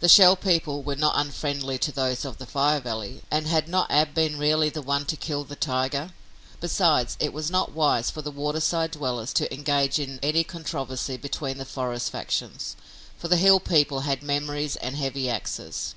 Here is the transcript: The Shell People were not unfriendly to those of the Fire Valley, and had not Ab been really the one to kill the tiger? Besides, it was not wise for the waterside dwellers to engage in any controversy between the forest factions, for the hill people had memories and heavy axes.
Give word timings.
The 0.00 0.08
Shell 0.10 0.36
People 0.36 0.82
were 0.82 0.96
not 0.96 1.14
unfriendly 1.16 1.78
to 1.78 1.90
those 1.90 2.26
of 2.26 2.36
the 2.36 2.44
Fire 2.44 2.78
Valley, 2.78 3.22
and 3.30 3.46
had 3.46 3.68
not 3.68 3.90
Ab 3.90 4.12
been 4.12 4.38
really 4.38 4.68
the 4.68 4.82
one 4.82 5.06
to 5.06 5.16
kill 5.16 5.44
the 5.44 5.56
tiger? 5.56 6.10
Besides, 6.60 7.16
it 7.20 7.32
was 7.32 7.50
not 7.50 7.72
wise 7.72 8.10
for 8.10 8.20
the 8.20 8.30
waterside 8.30 8.90
dwellers 8.90 9.32
to 9.32 9.50
engage 9.50 9.98
in 9.98 10.20
any 10.22 10.44
controversy 10.44 11.16
between 11.16 11.56
the 11.56 11.64
forest 11.64 12.12
factions, 12.12 12.76
for 13.16 13.28
the 13.28 13.38
hill 13.38 13.60
people 13.60 14.00
had 14.00 14.22
memories 14.22 14.76
and 14.76 14.94
heavy 14.94 15.30
axes. 15.30 15.94